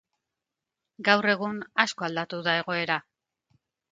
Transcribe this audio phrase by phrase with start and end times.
[1.09, 2.97] Gaur egun, asko aldatu da egoera.